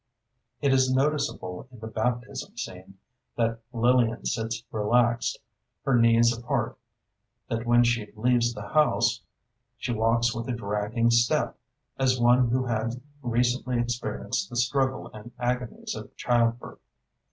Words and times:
It 0.61 0.73
is 0.73 0.91
noticeable 0.91 1.67
in 1.71 1.77
the 1.79 1.85
baptism 1.85 2.57
scene, 2.57 2.97
that 3.37 3.59
Lillian 3.71 4.25
sits 4.25 4.63
relaxed, 4.71 5.37
her 5.85 5.95
knees 5.95 6.35
apart; 6.35 6.75
that 7.49 7.67
when 7.67 7.83
she 7.83 8.11
leaves 8.15 8.55
the 8.55 8.69
house, 8.69 9.21
she 9.77 9.91
walks 9.93 10.33
with 10.33 10.49
a 10.49 10.53
dragging 10.53 11.11
step, 11.11 11.55
as 11.99 12.19
one 12.19 12.47
who 12.49 12.65
had 12.65 12.99
recently 13.21 13.79
experienced 13.79 14.49
the 14.49 14.55
struggle 14.55 15.11
and 15.13 15.33
agonies 15.37 15.93
of 15.93 16.15
child 16.17 16.57
birth. 16.57 16.79